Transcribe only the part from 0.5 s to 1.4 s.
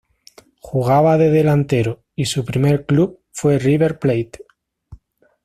Jugaba de